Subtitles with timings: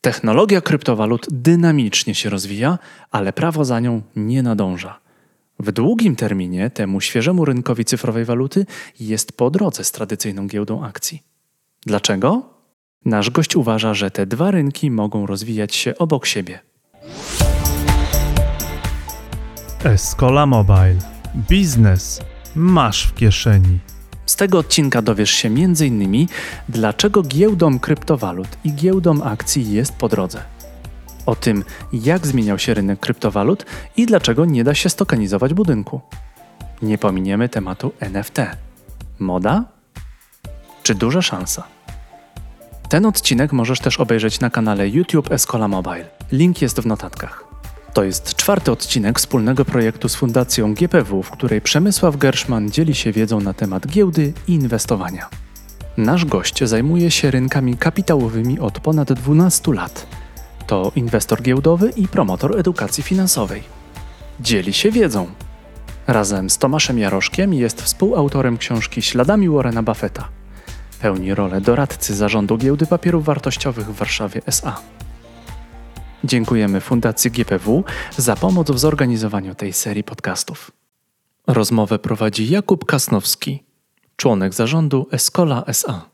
[0.00, 2.78] Technologia kryptowalut dynamicznie się rozwija,
[3.10, 5.00] ale prawo za nią nie nadąża.
[5.58, 8.66] W długim terminie temu świeżemu rynkowi cyfrowej waluty
[9.00, 11.22] jest po drodze z tradycyjną giełdą akcji.
[11.86, 12.54] Dlaczego?
[13.04, 16.58] Nasz gość uważa, że te dwa rynki mogą rozwijać się obok siebie.
[19.84, 20.98] Escola Mobile.
[21.48, 22.20] Biznes
[22.54, 23.78] masz w kieszeni.
[24.38, 26.26] Tego odcinka dowiesz się m.in.
[26.68, 30.42] dlaczego giełdom kryptowalut i giełdom akcji jest po drodze.
[31.26, 36.00] O tym, jak zmieniał się rynek kryptowalut i dlaczego nie da się stokanizować budynku.
[36.82, 38.36] Nie pominiemy tematu NFT.
[39.18, 39.64] Moda?
[40.82, 41.62] Czy duża szansa?
[42.88, 46.08] Ten odcinek możesz też obejrzeć na kanale YouTube Escola Mobile.
[46.32, 47.47] Link jest w notatkach.
[47.92, 53.12] To jest czwarty odcinek wspólnego projektu z Fundacją GPW, w której Przemysław Gerszman dzieli się
[53.12, 55.28] wiedzą na temat giełdy i inwestowania.
[55.96, 60.06] Nasz gość zajmuje się rynkami kapitałowymi od ponad 12 lat.
[60.66, 63.62] To inwestor giełdowy i promotor edukacji finansowej.
[64.40, 65.26] Dzieli się wiedzą.
[66.06, 70.28] Razem z Tomaszem Jaroszkiem jest współautorem książki Śladami Warrena Buffetta.
[71.00, 74.80] Pełni rolę doradcy zarządu Giełdy Papierów Wartościowych w Warszawie SA.
[76.24, 77.84] Dziękujemy Fundacji GPW
[78.16, 80.70] za pomoc w zorganizowaniu tej serii podcastów.
[81.46, 83.64] Rozmowę prowadzi Jakub Kasnowski,
[84.16, 86.04] członek zarządu Escola SA.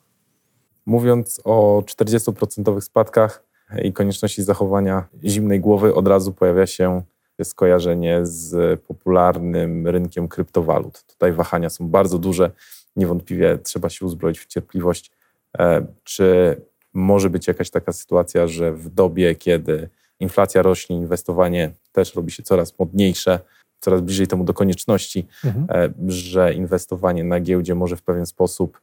[0.87, 3.45] Mówiąc o 40% spadkach
[3.83, 7.03] i konieczności zachowania zimnej głowy, od razu pojawia się
[7.43, 11.03] skojarzenie z popularnym rynkiem kryptowalut.
[11.03, 12.51] Tutaj wahania są bardzo duże.
[12.97, 15.13] Niewątpliwie trzeba się uzbroić w cierpliwość.
[15.59, 16.57] E, czy
[16.95, 19.89] może być jakaś taka sytuacja, że w dobie, kiedy
[20.21, 23.41] inflacja rośnie, inwestowanie też robi się coraz modniejsze,
[23.81, 25.67] coraz bliżej temu do konieczności, mhm.
[25.71, 28.81] E, że inwestowanie na giełdzie może w pewien sposób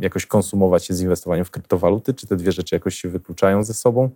[0.00, 2.14] jakoś konsumować się z inwestowaniem w kryptowaluty?
[2.14, 4.10] Czy te dwie rzeczy jakoś się wykluczają ze sobą?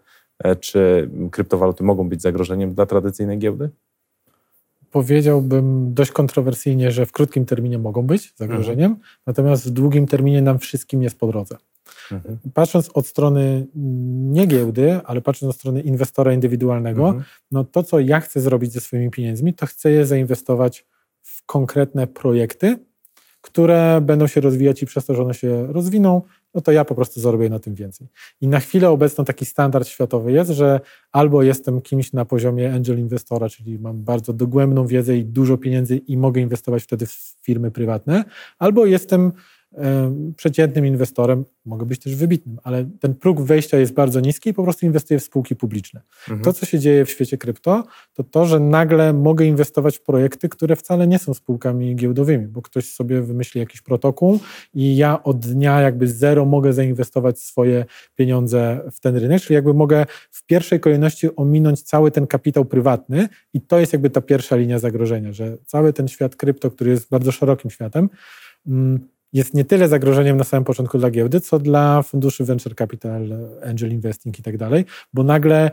[0.44, 3.70] E, czy kryptowaluty mogą być zagrożeniem dla tradycyjnej giełdy?
[4.91, 9.08] Powiedziałbym dość kontrowersyjnie, że w krótkim terminie mogą być zagrożeniem, mhm.
[9.27, 11.56] natomiast w długim terminie nam wszystkim jest po drodze.
[12.12, 12.39] Mhm.
[12.55, 13.67] Patrząc od strony
[14.34, 17.24] nie giełdy, ale patrząc od strony inwestora indywidualnego, mhm.
[17.50, 20.86] no to, co ja chcę zrobić ze swoimi pieniędzmi, to chcę je zainwestować
[21.22, 22.78] w konkretne projekty,
[23.40, 26.22] które będą się rozwijać i przez to, że one się rozwiną,
[26.55, 28.08] no to ja po prostu zarobię na tym więcej.
[28.40, 30.80] I na chwilę obecną taki standard światowy jest, że
[31.12, 35.96] albo jestem kimś na poziomie angel inwestora, czyli mam bardzo dogłębną wiedzę i dużo pieniędzy
[35.96, 38.24] i mogę inwestować wtedy w firmy prywatne,
[38.58, 39.33] albo jestem
[40.37, 44.63] przeciętnym inwestorem, mogę być też wybitnym, ale ten próg wejścia jest bardzo niski i po
[44.63, 46.01] prostu inwestuję w spółki publiczne.
[46.20, 46.41] Mhm.
[46.41, 47.85] To, co się dzieje w świecie krypto,
[48.15, 52.63] to to, że nagle mogę inwestować w projekty, które wcale nie są spółkami giełdowymi, bo
[52.63, 54.41] ktoś sobie wymyśli jakiś protokół
[54.75, 57.85] i ja od dnia jakby zero mogę zainwestować swoje
[58.15, 63.29] pieniądze w ten rynek, czyli jakby mogę w pierwszej kolejności ominąć cały ten kapitał prywatny
[63.55, 67.11] i to jest jakby ta pierwsza linia zagrożenia, że cały ten świat krypto, który jest
[67.11, 68.09] bardzo szerokim światem,
[68.67, 73.29] mm, jest nie tyle zagrożeniem na samym początku dla giełdy, co dla funduszy venture capital,
[73.67, 75.70] angel investing i tak dalej, bo nagle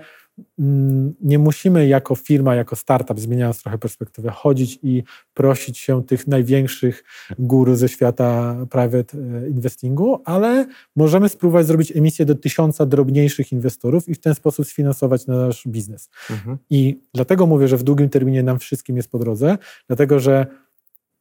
[0.60, 5.04] mm, nie musimy jako firma, jako startup, zmieniając trochę perspektywę, chodzić i
[5.34, 7.04] prosić się tych największych
[7.40, 14.10] gór ze świata private e, investingu, ale możemy spróbować zrobić emisję do tysiąca drobniejszych inwestorów
[14.10, 16.10] i w ten sposób sfinansować nasz biznes.
[16.30, 16.58] Mhm.
[16.70, 19.58] I dlatego mówię, że w długim terminie nam wszystkim jest po drodze,
[19.88, 20.63] dlatego że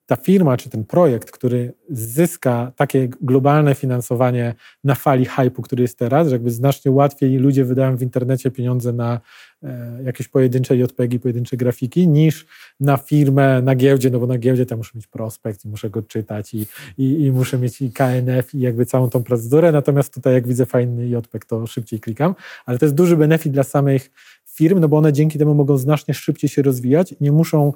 [0.07, 4.55] ta firma czy ten projekt, który zyska takie globalne finansowanie
[4.85, 8.93] na fali hypu, który jest teraz, że jakby znacznie łatwiej ludzie wydają w internecie pieniądze
[8.93, 9.21] na
[9.63, 12.47] e, jakieś pojedyncze JPG, pojedyncze grafiki, niż
[12.81, 16.03] na firmę, na giełdzie, no bo na giełdzie tam muszę mieć prospekt i muszę go
[16.03, 16.67] czytać i,
[16.99, 20.67] i, i muszę mieć i KNF i jakby całą tą procedurę, natomiast tutaj jak widzę
[20.67, 22.35] fajny JPEG, to szybciej klikam,
[22.67, 24.11] ale to jest duży benefit dla samych
[24.47, 27.73] firm, no bo one dzięki temu mogą znacznie szybciej się rozwijać nie muszą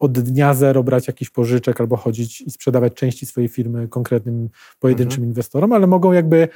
[0.00, 4.48] od dnia zero brać jakiś pożyczek albo chodzić i sprzedawać części swojej firmy konkretnym
[4.78, 5.28] pojedynczym mhm.
[5.28, 6.48] inwestorom, ale mogą jakby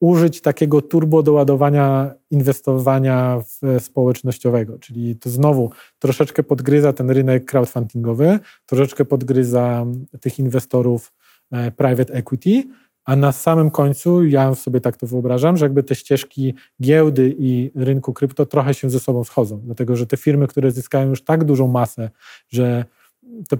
[0.00, 3.42] użyć takiego turbo doładowania inwestowania
[3.78, 9.86] społecznościowego, czyli to znowu troszeczkę podgryza ten rynek crowdfundingowy, troszeczkę podgryza
[10.20, 11.12] tych inwestorów
[11.52, 12.62] e, private equity,
[13.04, 17.70] a na samym końcu ja sobie tak to wyobrażam, że jakby te ścieżki giełdy i
[17.74, 21.44] rynku krypto trochę się ze sobą schodzą, dlatego że te firmy, które zyskają już tak
[21.44, 22.10] dużą masę,
[22.48, 22.84] że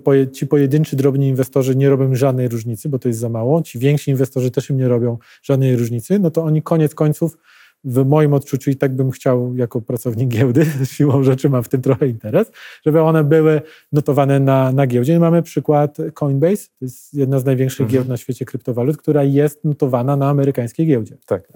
[0.04, 3.78] poje, ci pojedynczy drobni inwestorzy nie robią żadnej różnicy, bo to jest za mało, ci
[3.78, 7.38] więksi inwestorzy też im nie robią żadnej różnicy, no to oni koniec końców
[7.84, 11.82] w moim odczuciu i tak bym chciał jako pracownik giełdy, siłą rzeczy mam w tym
[11.82, 12.52] trochę interes,
[12.86, 13.62] żeby one były
[13.92, 15.14] notowane na, na giełdzie.
[15.14, 17.92] I mamy przykład Coinbase, to jest jedna z największych Mhm.
[17.92, 21.16] giełd na świecie kryptowalut, która jest notowana na amerykańskiej giełdzie.
[21.26, 21.52] Tak.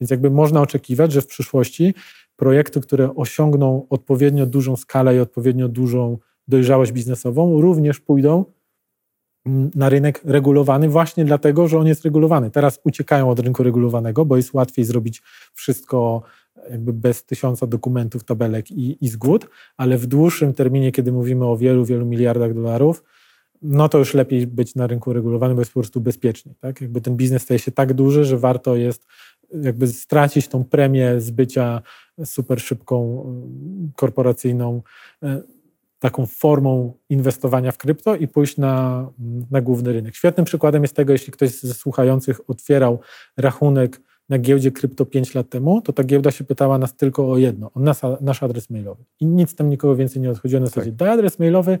[0.00, 1.94] Więc jakby można oczekiwać, że w przyszłości
[2.36, 6.18] projekty, które osiągną odpowiednio dużą skalę i odpowiednio dużą
[6.48, 8.44] dojrzałość biznesową, również pójdą
[9.74, 12.50] na rynek regulowany właśnie dlatego, że on jest regulowany.
[12.50, 15.22] Teraz uciekają od rynku regulowanego, bo jest łatwiej zrobić
[15.54, 16.22] wszystko
[16.70, 21.56] jakby bez tysiąca dokumentów, tabelek i, i zgód, ale w dłuższym terminie, kiedy mówimy o
[21.56, 23.02] wielu, wielu miliardach dolarów,
[23.62, 26.54] no to już lepiej być na rynku regulowanym, bo jest po prostu bezpieczniej.
[26.60, 26.80] Tak?
[26.80, 29.06] Jakby ten biznes staje się tak duży, że warto jest
[29.62, 31.82] jakby stracić tą premię z bycia
[32.24, 33.24] super szybką,
[33.88, 34.82] y, korporacyjną,
[35.24, 35.26] y,
[36.00, 39.06] taką formą inwestowania w krypto i pójść na,
[39.50, 40.14] na główny rynek.
[40.14, 43.00] Świetnym przykładem jest tego, jeśli ktoś ze słuchających otwierał
[43.36, 47.38] rachunek na giełdzie krypto 5 lat temu, to ta giełda się pytała nas tylko o
[47.38, 49.04] jedno, o nas, nasz adres mailowy.
[49.20, 50.60] I nic tam nikogo więcej nie odchodziło.
[50.60, 51.78] Na zasadzie, daj adres mailowy,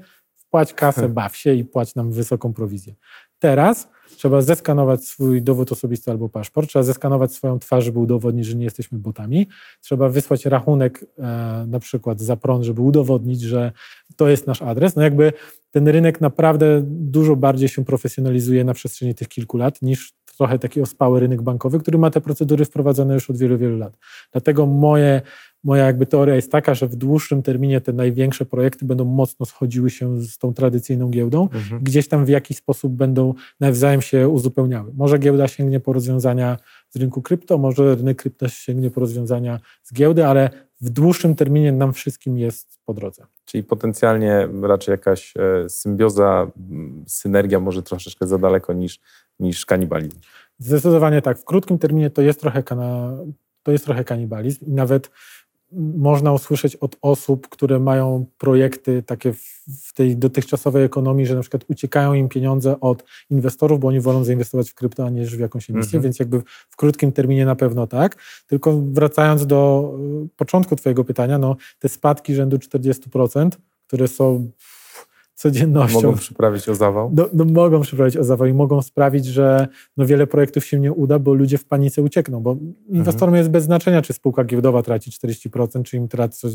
[0.50, 2.94] wpłać kasę, baw się i płać nam wysoką prowizję.
[3.38, 8.56] Teraz trzeba zeskanować swój dowód osobisty albo paszport, trzeba zeskanować swoją twarz, żeby udowodnić, że
[8.56, 9.48] nie jesteśmy botami.
[9.80, 13.72] Trzeba wysłać rachunek e, na przykład za prąd, żeby udowodnić, że
[14.16, 14.96] to jest nasz adres.
[14.96, 15.32] No jakby
[15.70, 20.80] ten rynek naprawdę dużo bardziej się profesjonalizuje na przestrzeni tych kilku lat niż trochę taki
[20.80, 23.98] ospały rynek bankowy, który ma te procedury wprowadzone już od wielu, wielu lat.
[24.32, 25.22] Dlatego moje,
[25.64, 29.90] moja jakby teoria jest taka, że w dłuższym terminie te największe projekty będą mocno schodziły
[29.90, 31.82] się z tą tradycyjną giełdą, Mhm.
[31.84, 34.92] gdzieś tam w jakiś sposób będą nawzajem się uzupełniały.
[34.96, 36.56] Może giełda sięgnie po rozwiązania
[36.90, 41.72] z rynku krypto, może rynek krypto sięgnie po rozwiązania z giełdy, ale w dłuższym terminie
[41.72, 43.26] nam wszystkim jest po drodze.
[43.44, 46.50] Czyli potencjalnie raczej jakaś e, symbioza,
[47.06, 49.00] synergia może troszeczkę za daleko niż,
[49.40, 50.18] niż kanibalizm.
[50.58, 51.38] Zdecydowanie tak.
[51.38, 53.16] W krótkim terminie to jest trochę, kana,
[53.62, 55.10] to jest trochę kanibalizm i nawet
[55.96, 61.64] można usłyszeć od osób, które mają projekty takie w, tej dotychczasowej ekonomii, że na przykład
[61.68, 65.70] uciekają im pieniądze od inwestorów, bo oni wolą zainwestować w krypto, a nie w jakąś
[65.70, 66.02] emisję, Mhm.
[66.02, 68.16] więc jakby w krótkim terminie na pewno tak.
[68.46, 69.92] Tylko wracając do
[70.24, 73.50] y, początku twojego pytania, no te spadki rzędu 40%,
[73.86, 74.50] które są
[75.40, 76.02] codziennością.
[76.02, 77.10] Mogą przyprawić o zawał.
[77.14, 80.92] No, no mogą przyprawić o zawał i mogą sprawić, że no wiele projektów się nie
[80.92, 82.56] uda, bo ludzie w panice uciekną, bo
[82.88, 86.46] inwestorom jest bez znaczenia, czy spółka giełdowa traci 40%, czy im traci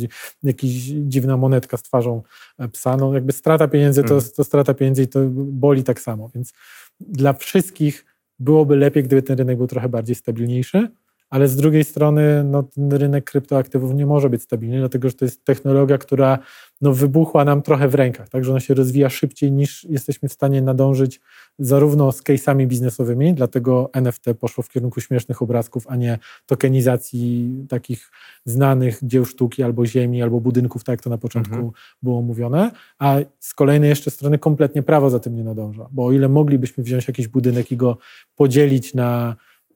[0.43, 0.69] jakaś
[1.07, 2.21] dziwna monetka z twarzą
[2.57, 2.97] e, psa.
[2.97, 4.31] No jakby strata pieniędzy to, Mhm.
[4.35, 6.53] to strata pieniędzy i to boli tak samo, więc
[6.99, 8.05] dla wszystkich
[8.39, 10.87] byłoby lepiej, gdyby ten rynek był trochę bardziej stabilniejszy,
[11.29, 15.25] ale z drugiej strony no, ten rynek kryptoaktywów nie może być stabilny, dlatego że to
[15.25, 16.39] jest technologia, która
[16.81, 20.33] no, wybuchła nam trochę w rękach, tak, że ona się rozwija szybciej niż jesteśmy w
[20.33, 21.19] stanie nadążyć
[21.59, 28.11] zarówno z case'ami biznesowymi, dlatego NFT poszło w kierunku śmiesznych obrazków, a nie tokenizacji takich
[28.45, 31.71] znanych dzieł sztuki albo ziemi, albo budynków, tak jak to na początku Mhm.
[32.03, 36.11] było mówione, a z kolejnej jeszcze strony kompletnie prawo za tym nie nadąża, bo o
[36.11, 37.97] ile moglibyśmy wziąć jakiś budynek i go
[38.35, 39.35] podzielić na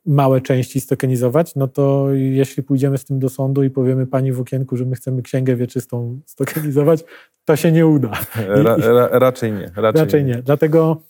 [0.09, 4.39] małe części stokenizować, no to jeśli pójdziemy z tym do sądu i powiemy pani w
[4.39, 7.03] okienku, że my chcemy księgę wieczystą stokenizować,
[7.45, 8.11] to się nie uda.
[8.65, 9.71] Ra, ra, raczej nie.
[9.75, 10.35] Raczej, Raczej nie.
[10.35, 11.01] Dlatego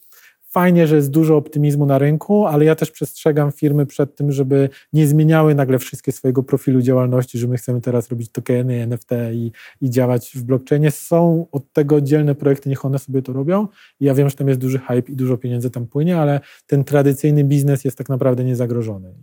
[0.50, 4.70] fajnie, że jest dużo optymizmu na rynku, ale ja też przestrzegam firmy przed tym, żeby
[4.94, 9.52] nie zmieniały nagle wszystkie swojego profilu działalności, że my chcemy teraz robić tokeny, NFT i,
[9.82, 10.92] i działać w blockchainie.
[10.92, 13.68] Są od tego oddzielne projekty, niech one sobie to robią.
[14.00, 17.44] Ja wiem, że tam jest duży hype i dużo pieniędzy tam płynie, ale ten tradycyjny
[17.44, 19.14] biznes jest tak naprawdę niezagrożony.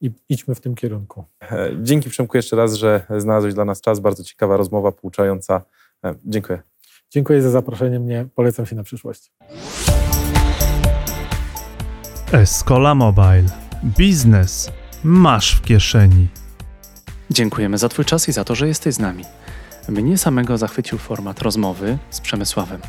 [0.00, 1.24] I, i idźmy w tym kierunku.
[1.42, 4.00] E, Dzięki Przemku jeszcze raz, że znalazłeś dla nas czas.
[4.00, 5.64] Bardzo ciekawa rozmowa, pouczająca.
[6.04, 6.62] E, Dziękuję.
[7.10, 8.26] Dziękuję za zaproszenie mnie.
[8.34, 9.32] Polecam się na przyszłość.
[12.32, 13.44] Escola Mobile.
[13.84, 14.70] Biznes
[15.04, 16.28] masz w kieszeni.
[17.30, 19.24] Dziękujemy za Twój czas i za to, że jesteś z nami.
[19.88, 22.80] Mnie samego zachwycił format rozmowy z Przemysławem.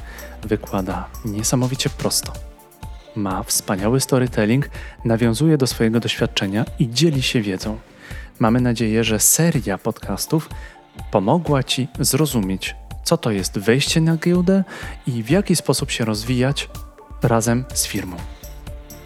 [0.43, 2.33] Wykłada niesamowicie prosto.
[3.15, 4.69] Ma wspaniały storytelling,
[5.05, 7.79] nawiązuje do swojego doświadczenia i dzieli się wiedzą.
[8.39, 10.50] Mamy nadzieję, że seria podcastów
[11.12, 14.63] pomogła Ci zrozumieć, co to jest wejście na giełdę
[15.07, 16.69] i w jaki sposób się rozwijać
[17.21, 18.17] razem z firmą.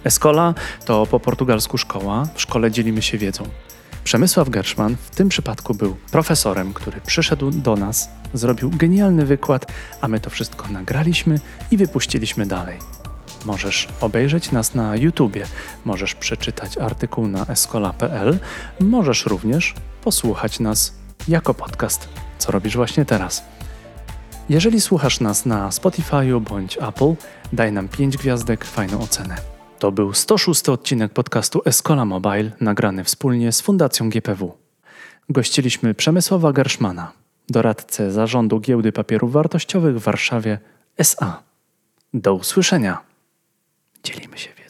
[0.08, 0.54] Escola
[0.86, 3.44] to po portugalsku szkoła, w szkole dzielimy się wiedzą.
[4.04, 9.72] Przemysław Gerszman w tym przypadku był profesorem, który przyszedł do nas, zrobił genialny wykład,
[10.02, 11.40] a my to wszystko nagraliśmy
[11.72, 12.80] i wypuściliśmy dalej.
[13.46, 15.46] Możesz obejrzeć nas na YouTubie,
[15.86, 18.40] możesz przeczytać artykuł na escola.pl,
[18.80, 19.74] możesz również
[20.04, 20.94] posłuchać nas
[21.28, 23.44] jako podcast, co robisz właśnie teraz.
[24.50, 27.14] Jeżeli słuchasz nas na Spotify bądź Apple,
[27.54, 29.57] daj nam 5 gwiazdek, fajną ocenę.
[29.80, 34.58] To był 106 odcinek podcastu Escola Mobile, nagrany wspólnie z Fundacją GPW.
[35.30, 37.12] Gościliśmy Przemysława Gerszmana,
[37.50, 40.60] doradcę zarządu Giełdy Papierów Wartościowych w Warszawie
[40.98, 41.44] SA.
[42.14, 42.98] Do usłyszenia.
[44.04, 44.67] Dzielimy się wiedzą.